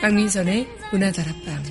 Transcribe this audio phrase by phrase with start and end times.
[0.00, 1.64] 박민선의 문화다락방.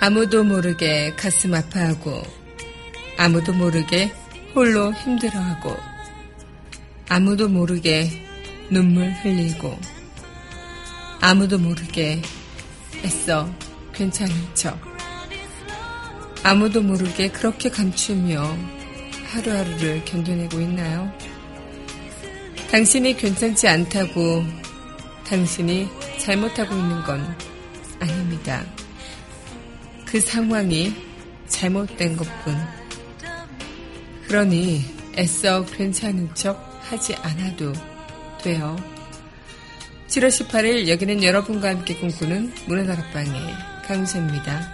[0.00, 2.22] 아무도 모르게 가슴 아파하고
[3.18, 4.10] 아무도 모르게
[4.52, 5.76] 홀로 힘들어하고
[7.08, 8.08] 아무도 모르게
[8.68, 9.78] 눈물 흘리고
[11.20, 12.20] 아무도 모르게
[13.04, 13.48] 애써
[13.92, 14.78] 괜찮은 척.
[16.42, 18.56] 아무도 모르게 그렇게 감추며
[19.26, 21.12] 하루하루를 견뎌내고 있나요?
[22.70, 24.44] 당신이 괜찮지 않다고
[25.26, 27.36] 당신이 잘못하고 있는 건
[28.00, 28.64] 아닙니다.
[30.06, 30.94] 그 상황이
[31.48, 32.56] 잘못된 것 뿐.
[34.26, 34.84] 그러니
[35.16, 37.72] 애써 괜찮은 척 하지 않아도
[38.42, 38.76] 돼요.
[40.12, 43.32] 7월 18일 여기는 여러분과 함께 꿈꾸는 문화 다락방의
[43.86, 44.70] 강수입니다.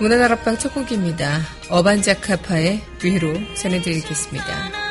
[0.00, 1.40] 문화다락방 첫 곡입니다.
[1.70, 4.87] 어반자카파의 위로 전해드리겠습니다.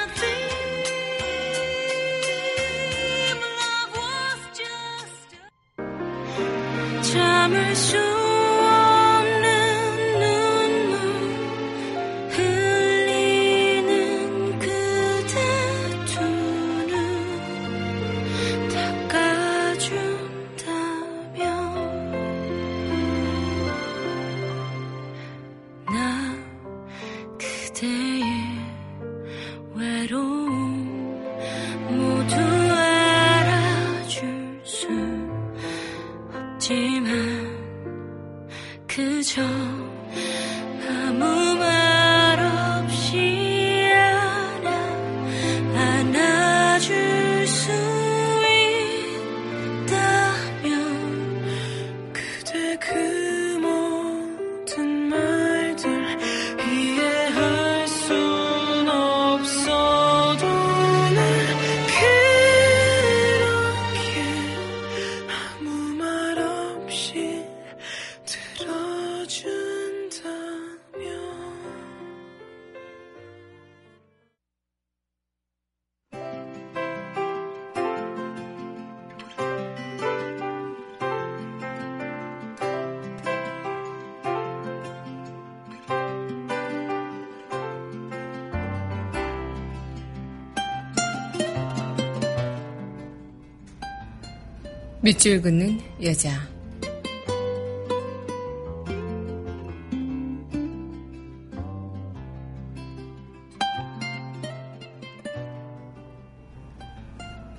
[95.02, 96.58] 밑줄 긋는 여자.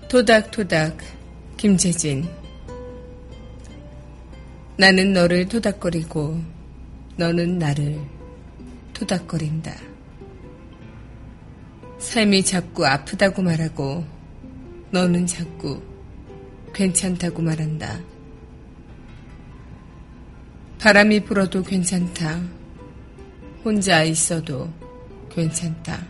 [0.09, 0.97] 토닥토닥
[1.57, 2.29] 김재진
[4.77, 6.41] 나는 너를 토닥거리고
[7.17, 8.01] 너는 나를
[8.95, 9.75] 토닥거린다.
[11.99, 14.05] 삶이 자꾸 아프다고 말하고
[14.91, 15.81] 너는 자꾸
[16.79, 17.99] 괜찮다고 말한다.
[20.79, 22.41] 바람이 불어도 괜찮다.
[23.65, 24.73] 혼자 있어도
[25.29, 26.07] 괜찮다.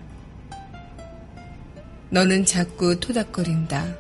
[2.11, 3.97] 너는 자꾸 토닥거린다.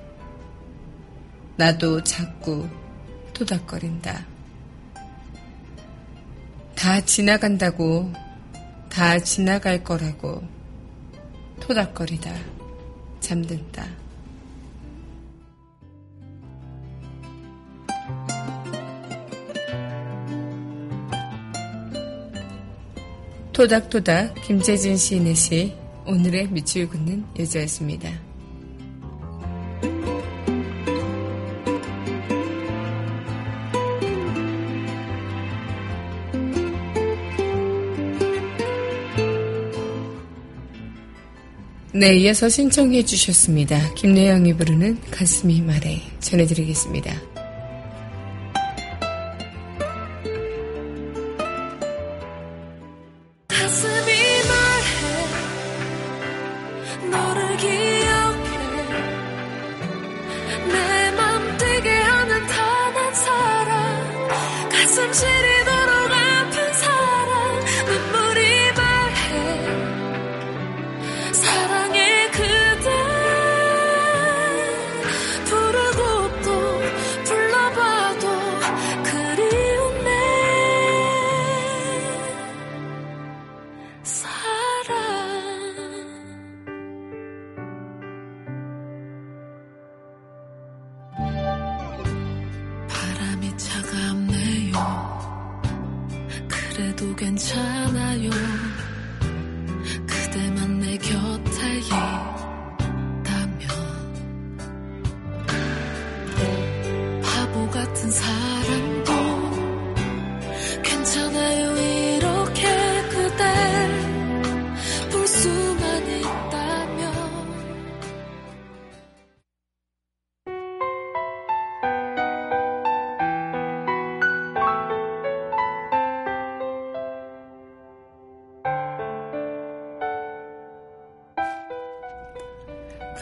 [1.56, 2.68] 나도 자꾸
[3.32, 4.26] 토닥거린다.
[6.74, 8.12] 다 지나간다고,
[8.90, 10.46] 다 지나갈 거라고
[11.60, 12.30] 토닥거리다
[13.20, 14.07] 잠든다.
[23.58, 25.74] 토닥토닥 김재진 시인의 시
[26.06, 28.08] 오늘의 밑줄 긋는 여자였습니다.
[41.92, 43.92] 네, 이어서 신청해 주셨습니다.
[43.94, 47.37] 김래영이 부르는 가슴이 말해 전해드리겠습니다.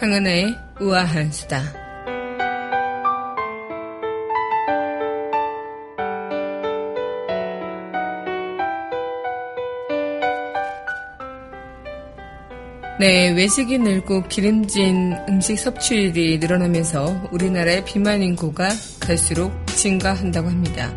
[0.06, 1.60] 강은하의 우아한 수다.
[13.00, 18.68] 네, 외식이 늘고 기름진 음식 섭취율이 늘어나면서 우리나라의 비만 인구가
[19.00, 20.94] 갈수록 증가한다고 합니다.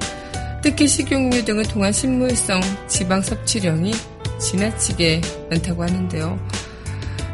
[0.61, 3.91] 특히 식용유 등을 통한 식물성 지방 섭취량이
[4.39, 6.58] 지나치게 많다고 하는데요.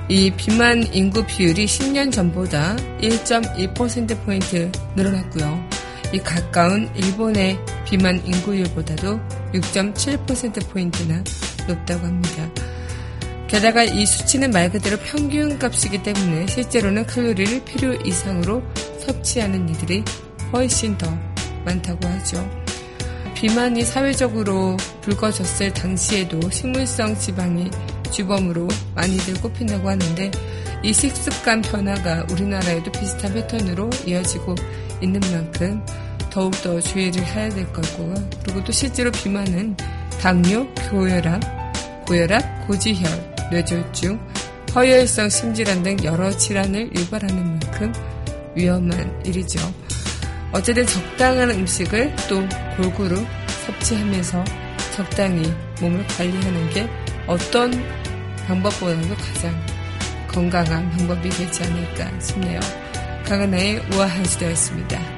[0.08, 5.70] 이 비만 인구 비율이 10년 전보다 1.1%포인트 늘어났고요.
[6.14, 9.20] 이 가까운 일본의 비만 인구율보다도
[9.54, 11.24] 6.7%포인트나
[11.68, 12.52] 높다고 합니다.
[13.48, 18.62] 게다가 이 수치는 말 그대로 평균 값이기 때문에 실제로는 칼로리를 필요 이상으로
[19.00, 20.04] 섭취하는 이들이
[20.54, 21.08] 훨씬 더
[21.66, 22.48] 많다고 하죠.
[23.34, 27.70] 비만이 사회적으로 불거졌을 당시에도 식물성 지방이
[28.12, 30.32] 주범으로 많이들 꼽힌다고 하는데
[30.84, 34.56] 이 식습관 변화가 우리나라에도 비슷한 패턴으로 이어지고
[35.02, 35.84] 있는 만큼
[36.30, 38.14] 더욱더 주의를 해야 될 거고
[38.44, 39.76] 그리고 또 실제로 비만은
[40.22, 41.42] 당뇨, 고혈압,
[42.06, 44.20] 고혈압, 고지혈, 뇌졸중,
[44.76, 47.94] 허혈성 심질환 등 여러 질환을 유발하는 만큼
[48.56, 49.60] 위험한 일이죠.
[50.52, 52.44] 어쨌든 적당한 음식을 또
[52.78, 53.26] 골고루
[53.66, 54.44] 섭취하면서
[54.96, 56.90] 적당히 몸을 관리하는 게
[57.28, 57.72] 어떤
[58.48, 59.66] 방법보다도 가장
[60.28, 62.60] 건강한 방법이 되지 않을까 싶네요.
[63.26, 65.15] 강은하의 우아한 시대였습니다.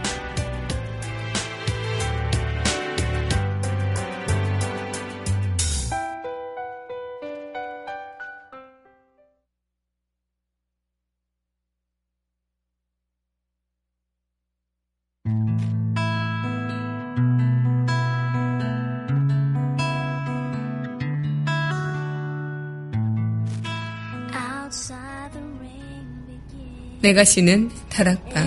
[27.07, 28.43] 내가 쉬는 다락방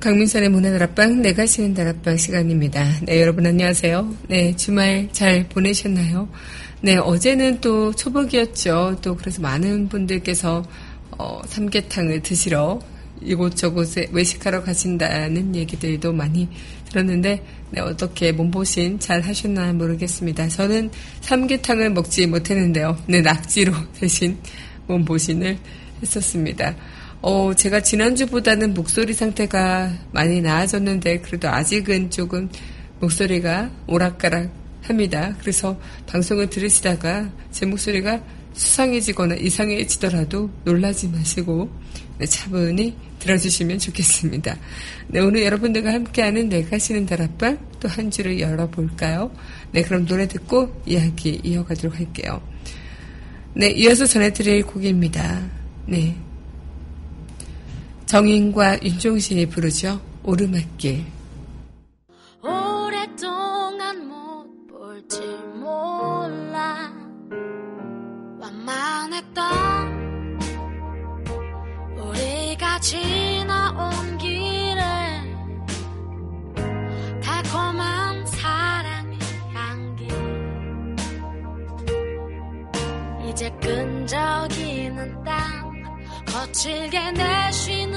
[0.00, 2.84] 강민선의 문화다락방, 내가 쉬는 다락방 시간입니다.
[3.02, 4.14] 네, 여러분 안녕하세요.
[4.28, 6.28] 네, 주말 잘 보내셨나요?
[6.80, 8.98] 네, 어제는 또 초복이었죠.
[9.02, 10.64] 또 그래서 많은 분들께서
[11.18, 12.78] 어, 삼계탕을 드시러
[13.20, 16.48] 이곳저곳에 외식하러 가신다는 얘기들도 많이
[16.88, 20.46] 들었는데 네, 어떻게 몸보신 잘 하셨나 모르겠습니다.
[20.46, 20.90] 저는
[21.22, 22.96] 삼계탕을 먹지 못했는데요.
[23.06, 24.38] 네, 낙지로 대신
[24.86, 25.58] 몸보신을
[26.00, 26.76] 했었습니다.
[27.20, 32.48] 어, 제가 지난주보다는 목소리 상태가 많이 나아졌는데 그래도 아직은 조금
[33.00, 35.34] 목소리가 오락가락 합니다.
[35.40, 38.22] 그래서 방송을 들으시다가 제 목소리가
[38.54, 41.70] 수상해지거나 이상해지더라도 놀라지 마시고
[42.18, 44.56] 네, 차분히 들어주시면 좋겠습니다.
[45.08, 49.30] 네, 오늘 여러분들과 함께하는 내가 쉬는 다락방 또 한 주를 열어볼까요?
[49.72, 52.42] 네, 그럼 노래 듣고 이야기 이어가도록 할게요.
[53.54, 55.48] 네, 이어서 전해드릴 곡입니다.
[55.86, 56.16] 네.
[58.06, 60.00] 정인과 윤종신이 부르죠.
[60.22, 61.17] 오르막길.
[83.38, 85.72] 이제 끈적이는 땅
[86.26, 87.87] 거칠게 내쉬는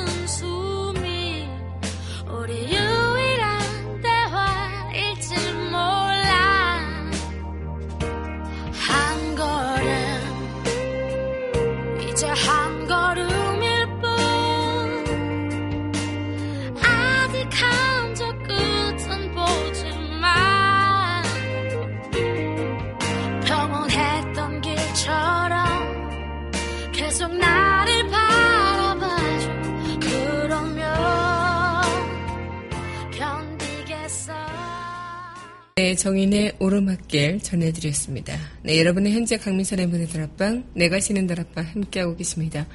[35.91, 38.37] 네, 정인의 오르막길 전해드렸습니다.
[38.63, 42.65] 네, 여러분은 현재 강민선의 문의 다락방, 내가 쉬는 다락방 함께하고 계십니다.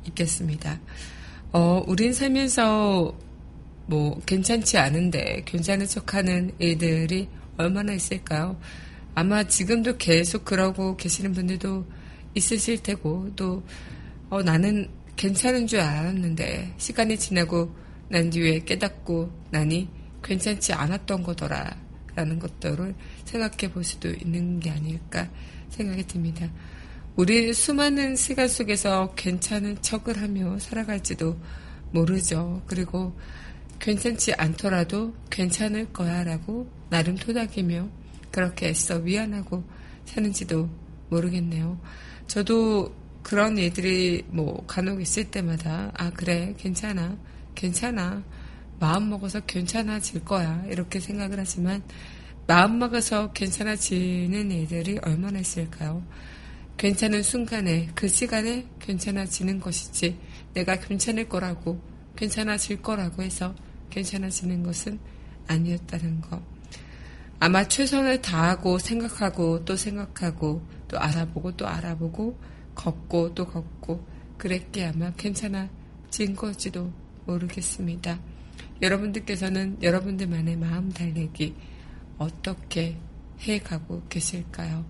[0.06, 0.80] 있겠습니다.
[1.52, 3.14] 어, 우린 살면서
[3.88, 8.56] 뭐 괜찮지 않은데 괜찮은 척하는 일들이 얼마나 있을까요?
[9.18, 11.84] 아마 지금도 계속 그러고 계시는 분들도
[12.34, 13.64] 있으실 테고 또
[14.30, 17.74] 어, 나는 괜찮은 줄 알았는데 시간이 지나고
[18.08, 19.88] 난 뒤에 깨닫고 나니
[20.22, 21.76] 괜찮지 않았던 거더라
[22.14, 22.94] 라는 것들을
[23.24, 25.28] 생각해 볼 수도 있는 게 아닐까
[25.70, 26.48] 생각이 듭니다.
[27.16, 31.36] 우리 수많은 시간 속에서 괜찮은 척을 하며 살아갈지도
[31.90, 32.62] 모르죠.
[32.68, 33.18] 그리고
[33.80, 37.98] 괜찮지 않더라도 괜찮을 거야 라고 나름 토닥이며
[38.30, 39.64] 그렇게 애써 위안하고
[40.04, 40.68] 사는지도
[41.10, 41.80] 모르겠네요.
[42.26, 47.18] 저도 그런 일들이 뭐 간혹 있을 때마다 아 그래 괜찮아
[47.54, 48.22] 괜찮아
[48.78, 51.82] 마음 먹어서 괜찮아질 거야 이렇게 생각을 하지만
[52.46, 56.02] 마음 먹어서 괜찮아지는 일들이 얼마나 있을까요?
[56.78, 60.18] 괜찮은 순간에 그 시간에 괜찮아지는 것이지
[60.54, 61.78] 내가 괜찮을 거라고
[62.16, 63.54] 괜찮아질 거라고 해서
[63.90, 64.98] 괜찮아지는 것은
[65.48, 66.40] 아니었다는 것.
[67.40, 72.38] 아마 최선을 다하고 생각하고 또 생각하고 또 알아보고 또 알아보고
[72.74, 74.04] 걷고 또 걷고
[74.38, 76.92] 그랬기에 아마 괜찮아진 걸지도
[77.26, 78.18] 모르겠습니다.
[78.82, 81.54] 여러분들께서는 여러분들만의 마음 달래기
[82.18, 82.96] 어떻게
[83.40, 84.84] 해가고 계실까요?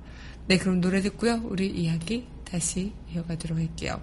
[0.46, 1.42] 네, 그럼 노래 듣고요.
[1.44, 4.00] 우리 이야기 다시 이어가도록 할게요.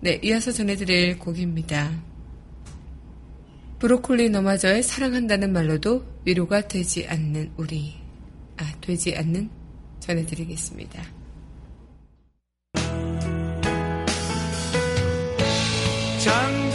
[0.00, 1.92] 네, 이어서 전해드릴 곡입니다.
[3.78, 7.94] 브로콜리 너마저의 사랑한다는 말로도 위로가 되지 않는 우리.
[8.56, 9.48] 아, 되지 않는
[10.00, 11.02] 전해드리겠습니다.
[16.24, 16.67] 정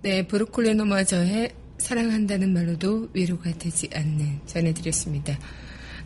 [0.00, 5.36] 네, 브로콜리 너마저의 사랑한다는 말로도 위로가 되지 않는 전해드렸습니다.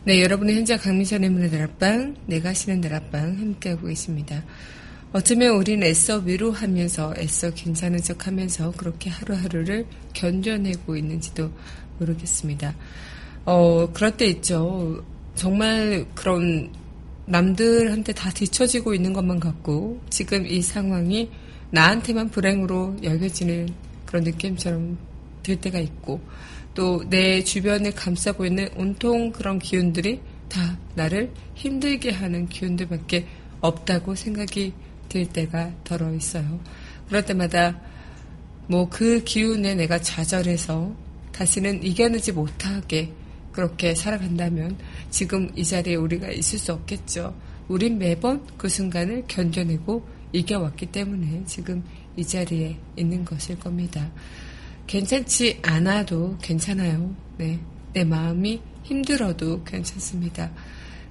[0.03, 4.43] 네, 여러분은 현재 강민선의 문의 다락방, 내가 쉬는 다락방 함께하고 계십니다.
[5.11, 11.51] 어쩌면 우리는 애써 위로하면서 애써 괜찮은 척 하면서 그렇게 하루하루를 견뎌내고 있는지도
[11.99, 12.75] 모르겠습니다.
[13.45, 15.05] 어, 그럴 때 있죠.
[15.35, 16.73] 정말 그런
[17.27, 21.29] 남들한테 다 뒤처지고 있는 것만 같고 지금 이 상황이
[21.73, 23.67] 나한테만 불행으로 여겨지는
[24.05, 24.95] 그런 느낌처럼
[25.41, 26.21] 들 때가 있고
[26.75, 33.25] 또 내 주변을 감싸고 있는 온통 그런 기운들이 다 나를 힘들게 하는 기운들밖에
[33.61, 34.73] 없다고 생각이
[35.09, 36.59] 들 때가 덜어 있어요.
[37.07, 37.79] 그럴 때마다
[38.67, 40.95] 뭐 그 기운에 내가 좌절해서
[41.31, 43.11] 다시는 이겨내지 못하게
[43.51, 44.77] 그렇게 살아간다면
[45.09, 47.35] 지금 이 자리에 우리가 있을 수 없겠죠.
[47.67, 51.83] 우린 매번 그 순간을 견뎌내고 이겨왔기 때문에 지금
[52.17, 54.11] 이 자리에 있는 것일 겁니다.
[54.87, 57.15] 괜찮지 않아도 괜찮아요.
[57.37, 57.59] 네.
[57.93, 60.51] 내 마음이 힘들어도 괜찮습니다.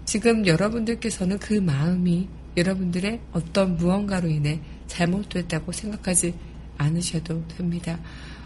[0.05, 6.35] 지금 여러분들께서는 그 마음이 여러분들의 어떤 무언가로 인해 잘못됐다고 생각하지
[6.76, 7.99] 않으셔도 됩니다.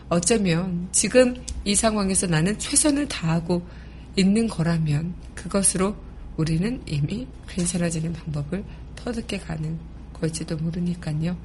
[0.09, 3.67] 어쩌면 지금 이 상황에서 나는 최선을 다하고
[4.15, 5.97] 있는 거라면 그것으로
[6.37, 8.63] 우리는 이미 괜찮아지는 방법을
[8.95, 9.79] 터득해 가는
[10.21, 11.37] 걸지도 모르니까요.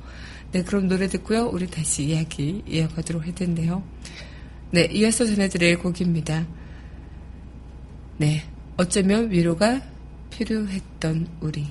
[0.52, 1.48] 네, 그럼 노래 듣고요.
[1.48, 3.84] 우리 다시 이야기 이어가도록 할 텐데요.
[4.72, 6.48] 네, 이어서 전해드릴 곡입니다.
[8.18, 8.44] 네,
[8.78, 9.82] 어쩌면 위로가
[10.30, 11.68] 필요했던 우리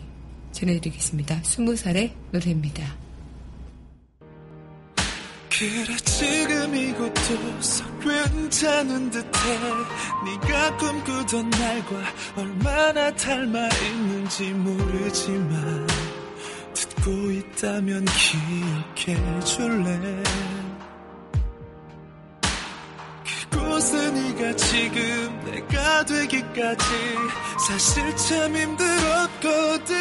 [0.53, 1.43] 전해드리겠습니다.
[1.43, 3.11] 스무 살의 노래입니다.
[5.61, 9.59] 그래 지금 이곳도 썩 괜찮은 듯해
[10.25, 12.03] 네가 꿈꾸던 날과
[12.37, 15.87] 얼마나 닮아 있는지 모르지만
[16.75, 20.23] 듣고 있다면 기억해 줄래?
[23.51, 26.85] 그곳은 네가 지금 내가 되기까지
[27.67, 29.97] 사실 참 힘들었거든.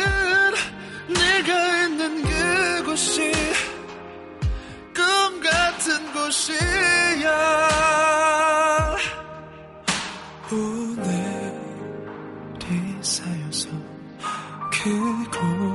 [1.07, 3.31] 내가 있는 그곳이
[4.93, 7.29] 꿈 같은 곳이야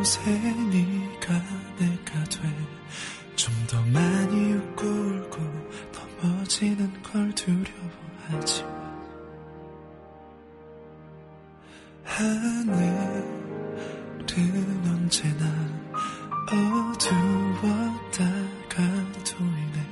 [0.04, 1.32] 그곳에 네가
[1.78, 2.38] 내가 돼
[3.36, 5.36] 좀 더 많이 웃고 울고
[6.22, 8.62] 넘어지는 걸 두려워하지
[12.04, 13.24] 하늘은
[14.86, 15.44] 언제나
[16.52, 18.34] 어두웠다가
[19.24, 19.84] 보이네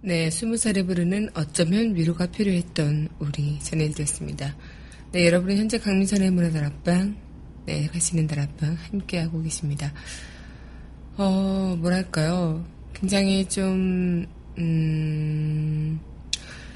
[0.00, 4.56] 네, 스무 살에 부르는 어쩌면 위로가 필요했던 우리 전해드렸습니다.
[5.12, 7.23] 네, 여러분은 현재 강민선의 문화다락방,
[7.66, 9.92] 네, 가시는 다락방 함께하고 계십니다.
[11.16, 12.64] 어, 뭐랄까요.
[12.92, 14.26] 굉장히 좀,
[14.58, 15.98] 음,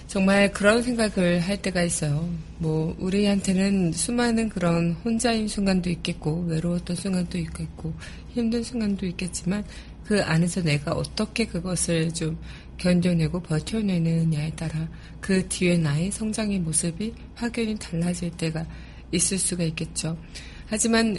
[0.06, 2.28] 정말 그런 생각을 할 때가 있어요.
[2.58, 7.92] 뭐, 우리한테는 수많은 그런 혼자인 순간도 있겠고, 외로웠던 순간도 있겠고,
[8.30, 9.64] 힘든 순간도 있겠지만,
[10.04, 12.38] 그 안에서 내가 어떻게 그것을 좀
[12.78, 14.88] 견뎌내고 버텨내느냐에 따라
[15.20, 18.64] 그 뒤에 나의 성장의 모습이 확연히 달라질 때가
[19.12, 20.16] 있을 수가 있겠죠.
[20.68, 21.18] 하지만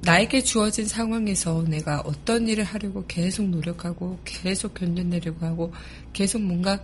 [0.00, 5.72] 나에게 주어진 상황에서 내가 어떤 일을 하려고 계속 노력하고 계속 견뎌내려고 하고
[6.12, 6.80] 계속 뭔가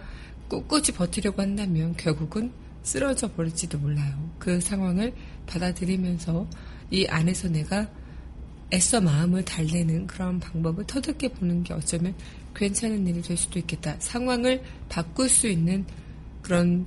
[0.49, 4.31] 꿋꿋이 버티려고 한다면 결국은 쓰러져 버릴지도 몰라요.
[4.39, 5.15] 그 상황을
[5.47, 6.47] 받아들이면서
[6.91, 7.89] 이 안에서 내가
[8.73, 12.15] 애써 마음을 달래는 그런 방법을 터득해 보는 게 어쩌면
[12.55, 13.97] 괜찮은 일이 될 수도 있겠다.
[14.01, 15.87] 상황을 바꿀 수 있는
[16.43, 16.87] 그런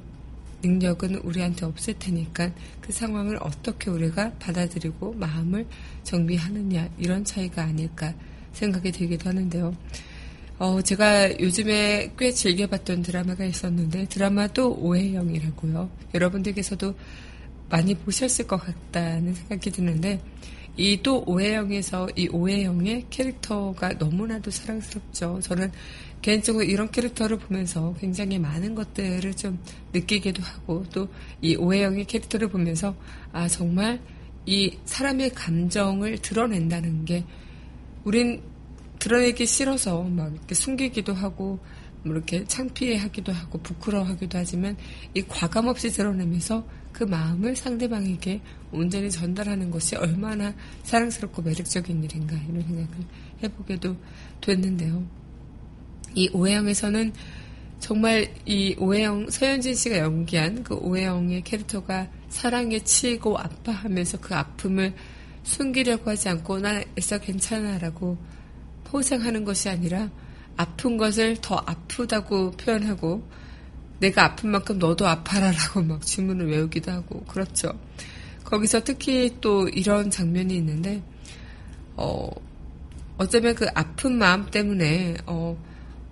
[0.63, 5.65] 능력은 우리한테 없을 테니까 그 상황을 어떻게 우리가 받아들이고 마음을
[6.03, 8.13] 정비하느냐 이런 차이가 아닐까
[8.53, 9.75] 생각이 들기도 하는데요.
[10.59, 15.89] 어, 제가 요즘에 꽤 즐겨봤던 드라마가 있었는데 드라마도 오해영이라고요.
[16.15, 16.95] 여러분들께서도
[17.69, 20.19] 많이 보셨을 것 같다는 생각이 드는데
[20.77, 25.39] 이 또 오해영에서 이 오해영의 캐릭터가 너무나도 사랑스럽죠.
[25.41, 25.71] 저는
[26.21, 29.59] 개인적으로 이런 캐릭터를 보면서 굉장히 많은 것들을 좀
[29.93, 31.07] 느끼기도 하고 또
[31.41, 32.95] 이 오해영의 캐릭터를 보면서
[33.31, 34.01] 아 정말
[34.45, 37.25] 이 사람의 감정을 드러낸다는 게
[38.03, 38.41] 우린
[38.99, 41.59] 드러내기 싫어서 막 이렇게 숨기기도 하고
[42.03, 44.77] 뭐 이렇게 창피해하기도 하고 부끄러워하기도 하지만
[45.13, 50.53] 이 과감 없이 드러내면서 그 마음을 상대방에게 온전히 전달하는 것이 얼마나
[50.83, 52.89] 사랑스럽고 매력적인 일인가 이런 생각을
[53.43, 53.95] 해보게도
[54.41, 55.05] 됐는데요.
[56.17, 57.13] 이 오해영에서는
[57.79, 64.95] 정말 이 오해영 서현진 씨가 연기한 그 오해영의 캐릭터가 사랑에 치이고 아파하면서 그 아픔을
[65.43, 68.17] 숨기려고 하지 않고 나 애써 괜찮아라고
[68.85, 70.09] 포장하는 것이 아니라
[70.55, 73.23] 아픈 것을 더 아프다고 표현하고
[73.99, 77.79] 내가 아픈 만큼 너도 아파라라고 막 주문을 외우기도 하고 그렇죠.
[78.43, 81.03] 거기서 특히 또 이런 장면이 있는데
[81.95, 82.27] 어
[83.19, 85.55] 어쩌면 그 아픈 마음 때문에 어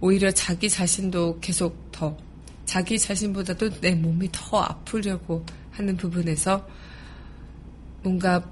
[0.01, 2.17] 오히려 자기 자신도 계속 더
[2.65, 6.67] 자기 자신보다도 내 몸이 더 아프려고 하는 부분에서
[8.03, 8.43] 뭔가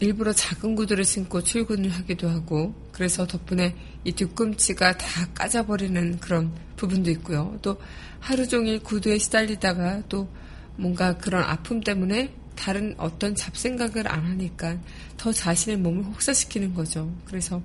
[0.00, 7.10] 일부러 작은 구두를 신고 출근을 하기도 하고 그래서 덕분에 이 뒤꿈치가 다 까져버리는 그런 부분도
[7.12, 7.58] 있고요.
[7.62, 7.78] 또
[8.20, 10.28] 하루 종일 구두에 시달리다가 또
[10.76, 14.78] 뭔가 그런 아픔 때문에 다른 어떤 잡생각을 안 하니까
[15.16, 17.14] 더 자신의 몸을 혹사시키는 거죠.
[17.24, 17.62] 그래서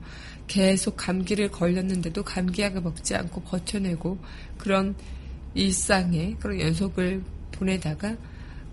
[0.48, 4.20] 계속 감기를 걸렸는데도 감기약을 먹지 않고 버텨내고
[4.58, 4.96] 그런
[5.54, 7.24] 일상의 그런 연속을
[7.54, 8.18] 보내다가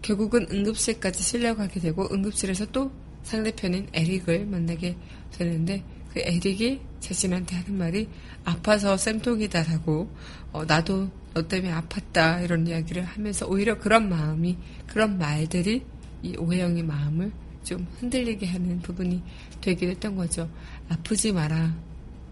[0.02, 2.90] 결국은 응급실까지 실려가게 되고 응급실에서 또
[3.22, 4.96] 상대편인 에릭을 만나게
[5.32, 8.08] 되는데 그 에릭이 자신한테 하는 말이
[8.44, 10.10] 아파서 쌤통이다라고
[10.52, 15.84] 어, 나도 너 때문에 아팠다 이런 이야기를 하면서 오히려 그런 마음이 그런 말들이
[16.22, 17.30] 이 오해영의 마음을
[17.64, 19.22] 좀 흔들리게 하는 부분이
[19.60, 20.48] 되기도 했던 거죠.
[20.88, 21.74] 아프지 마라.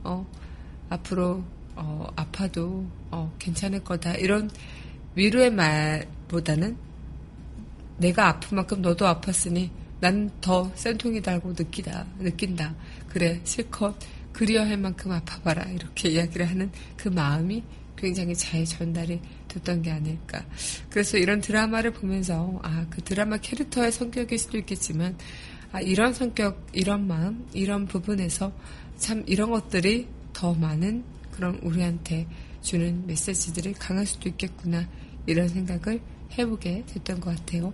[0.05, 0.27] 어,
[0.88, 1.44] 앞으로
[1.75, 4.14] 어, 아파도 어, 괜찮을 거다.
[4.14, 4.51] 이런
[5.14, 6.77] 위로의 말보다는
[7.99, 9.70] 내가 아픈 만큼 너도 아팠으니
[10.01, 12.75] 난 더 센통이다고 느끼다, 느낀다.
[13.09, 13.96] 그래, 실컷
[14.33, 15.70] 그리워할 만큼 아파봐라.
[15.70, 17.62] 이렇게 이야기를 하는 그 마음이
[17.96, 19.20] 굉장히 잘 전달이
[19.56, 20.44] 됐던 게 아닐까.
[20.90, 25.16] 그래서 이런 드라마를 보면서, 아, 그 드라마 캐릭터의 성격일 수도 있겠지만,
[25.72, 28.52] 아, 이런 성격, 이런 마음, 이런 부분에서
[28.96, 32.26] 참 이런 것들이 더 많은 그런 우리한테
[32.62, 34.88] 주는 메시지들이 강할 수도 있겠구나.
[35.26, 36.00] 이런 생각을
[36.38, 37.72] 해보게 됐던 것 같아요.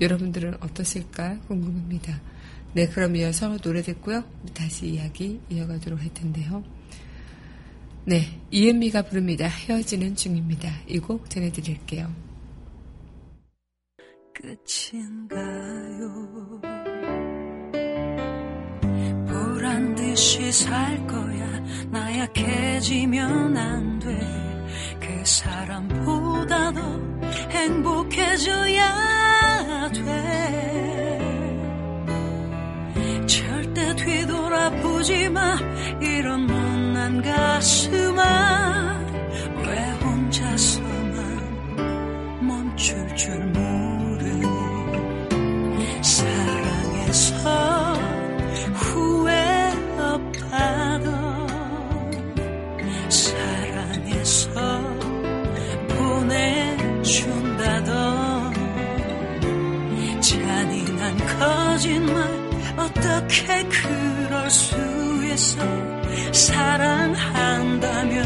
[0.00, 2.20] 여러분들은 어떠실까 궁금합니다.
[2.72, 4.24] 네, 그럼 이어서 노래 듣고요.
[4.54, 6.62] 다시 이야기 이어가도록 할 텐데요.
[8.04, 9.46] 네, 이은미가 부릅니다.
[9.46, 10.68] 헤어지는 중입니다.
[10.88, 12.08] 이 곡 전해드릴게요.
[14.34, 16.10] 끝인가요?
[19.28, 21.60] 보란 듯이 살 거야.
[21.90, 24.18] 나 약해지면 안 돼.
[25.00, 26.80] 그 사람보다 더
[27.50, 28.88] 행복해져야
[29.92, 30.79] 돼.
[33.30, 35.56] 절대 뒤돌아보지 마.
[36.00, 39.00] 이런 못난 가슴아.
[39.64, 41.16] 왜 혼자서만
[42.40, 44.48] 멈출 줄 모르니.
[46.02, 47.94] 사랑해서
[48.74, 49.30] 후회
[50.00, 51.46] 없다던
[53.08, 54.50] 사랑해서
[55.88, 57.40] 보내준다던
[60.20, 62.39] 잔인한 거짓말
[63.20, 64.74] 어떻게 그럴 수
[65.32, 65.60] 있어
[66.32, 68.24] 사랑한다면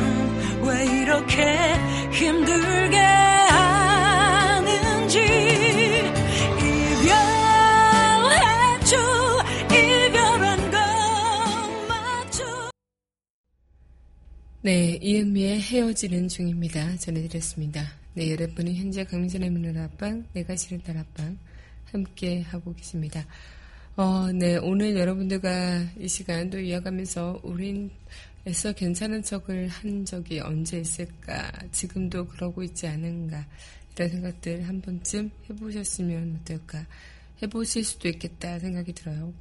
[0.63, 1.75] 왜 이렇게
[2.13, 2.95] 힘들게
[14.63, 16.97] 네, 이은미의 헤어지는 중입니다.
[16.97, 17.85] 전해드렸습니다.
[18.15, 21.37] 네, 여러분은 현재 강민선의 문을 앞방, 내가 싫은 딸 앞방
[21.93, 23.27] 함께 하고 계십니다.
[23.97, 27.89] 어, 네, 오늘 여러분들과 이 시간 또 이어가면서 우린
[28.45, 31.53] 애써 괜찮은 척을 한 적이 언제 있을까?
[31.71, 33.47] 지금도 그러고 있지 않은가?
[33.95, 36.85] 이런 생각들 한 번쯤 해보셨으면 어떨까?
[37.41, 39.33] 해보실 수도 있겠다 생각이 들어요.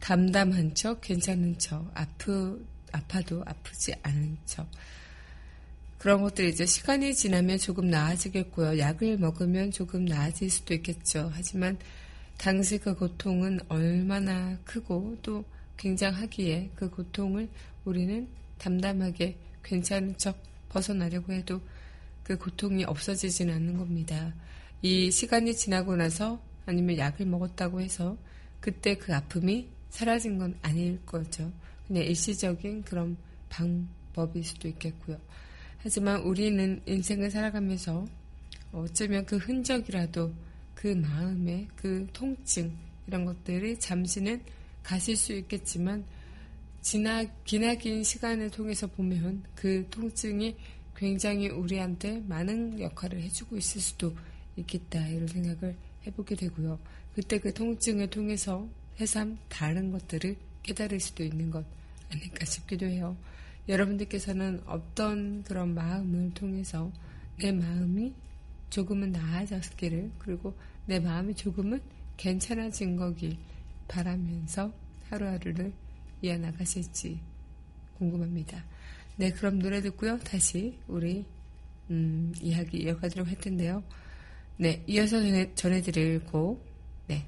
[0.00, 4.66] 담담한 척, 괜찮은 척, 아프, 아파도 아프지 않은 척.
[5.98, 8.80] 그런 것들이 이제 시간이 지나면 조금 나아지겠고요.
[8.80, 11.30] 약을 먹으면 조금 나아질 수도 있겠죠.
[11.32, 11.78] 하지만
[12.42, 15.44] 당시 그 고통은 얼마나 크고 또
[15.76, 17.48] 굉장하기에 그 고통을
[17.84, 18.26] 우리는
[18.58, 21.60] 담담하게 괜찮은 척 벗어나려고 해도
[22.24, 24.34] 그 고통이 없어지지는 않는 겁니다.
[24.82, 28.18] 이 시간이 지나고 나서 아니면 약을 먹었다고 해서
[28.60, 31.52] 그때 그 아픔이 사라진 건 아닐 거죠.
[31.86, 33.16] 그냥 일시적인 그런
[33.50, 35.16] 방법일 수도 있겠고요.
[35.78, 38.04] 하지만 우리는 인생을 살아가면서
[38.72, 40.32] 어쩌면 그 흔적이라도
[40.82, 44.42] 그 마음의 그 통증 이런 것들이 잠시는
[44.82, 46.04] 가실 수 있겠지만
[46.80, 50.56] 지나 기나긴 시간을 통해서 보면 그 통증이
[50.96, 54.12] 굉장히 우리한테 많은 역할을 해주고 있을 수도
[54.56, 56.80] 있겠다 이런 생각을 해보게 되고요.
[57.14, 61.64] 그때 그 통증을 통해서 새삼 다른 것들을 깨달을 수도 있는 것
[62.10, 63.16] 아닐까 싶기도 해요.
[63.68, 66.90] 여러분들께서는 어떤 그런 마음을 통해서
[67.38, 68.12] 내 마음이
[68.70, 70.52] 조금은 나아졌기를 그리고
[70.86, 71.80] 내 마음이 조금은
[72.16, 73.36] 괜찮아진 거길
[73.88, 74.72] 바라면서
[75.10, 75.72] 하루하루를
[76.22, 77.20] 이어나가실지
[77.98, 78.64] 궁금합니다.
[79.16, 80.18] 네, 그럼 노래 듣고요.
[80.20, 81.24] 다시 우리
[81.90, 83.82] 음, 이야기 이어가도록 할 텐데요.
[84.56, 86.64] 네, 이어서 전해, 전해드릴 곡,
[87.08, 87.26] 네,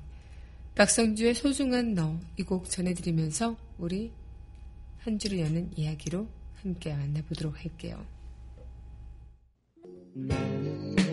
[0.75, 4.13] 박성주의 소중한 너 이 곡 전해드리면서 우리
[4.99, 6.27] 한 주를 여는 이야기로
[6.63, 8.05] 함께 만나보도록 할게요.
[10.29, 11.04] 사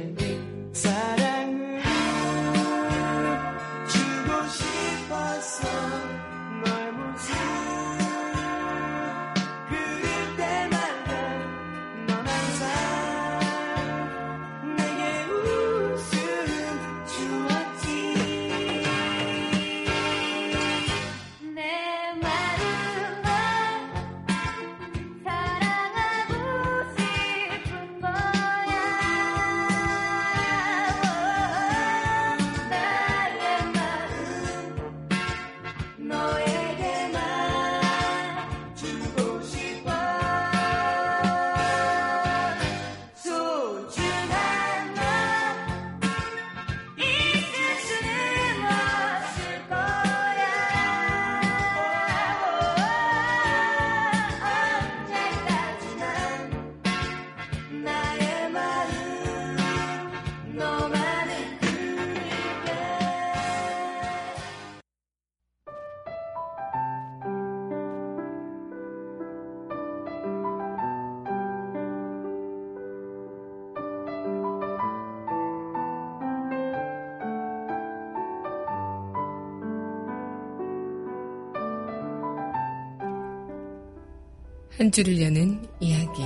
[84.82, 86.24] 한 줄을 여는 이야기.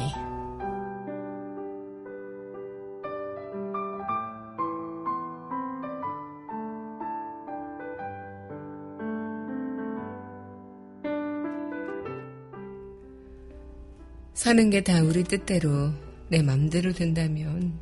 [14.33, 15.91] 사는 게 다 우리 뜻대로
[16.29, 17.77] 내 맘대로 된다면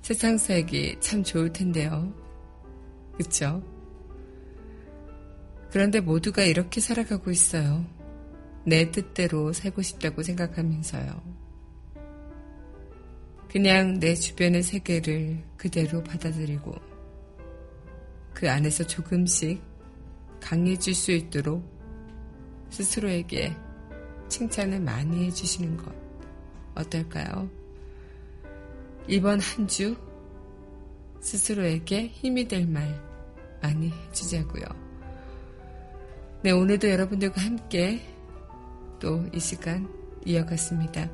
[0.00, 2.14] 세상 살기 참 좋을 텐데요.
[3.18, 3.62] 그쵸?
[5.70, 7.95] 그런데 모두가 이렇게 살아가고 있어요.
[8.66, 11.22] 내 뜻대로 살고 싶다고 생각하면서요.
[13.48, 16.74] 그냥 내 주변의 세계를 그대로 받아들이고
[18.34, 19.62] 그 안에서 조금씩
[20.40, 21.64] 강해질 수 있도록
[22.70, 23.56] 스스로에게
[24.28, 25.94] 칭찬을 많이 해주시는 것
[26.74, 27.48] 어떨까요?
[29.08, 29.96] 이번 한 주
[31.20, 33.00] 스스로에게 힘이 될 말
[33.62, 34.64] 많이 해주자고요.
[36.42, 38.15] 네, 오늘도 여러분들과 함께
[38.98, 39.88] 또 이 시간
[40.24, 41.10] 이어갔습니다.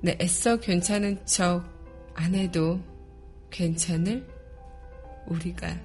[0.00, 1.76] 네, 애써 괜찮은 척
[2.16, 2.80] 안 해도
[3.50, 4.26] 괜찮을
[5.26, 5.78] 우리가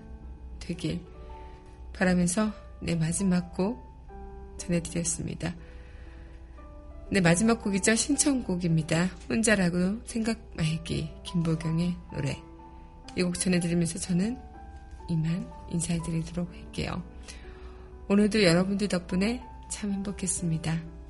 [0.59, 1.01] 되길
[1.93, 3.77] 바라면서 네, 마지막 곡
[4.57, 5.53] 전해드렸습니다.
[7.09, 7.95] 네, 마지막 곡이죠.
[7.95, 9.09] 신청곡입니다.
[9.29, 12.41] 혼자라고 생각 말기 김보경의 노래.
[13.17, 14.37] 이 곡 전해드리면서 저는
[15.09, 17.03] 이만 인사드리도록 할게요.
[18.07, 21.00] 오늘도 여러분들 덕분에 참 행복했습니다.